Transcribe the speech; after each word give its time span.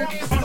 African. 0.00 0.37